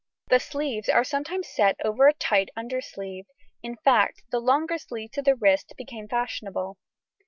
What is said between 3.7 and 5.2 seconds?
fact the longer sleeve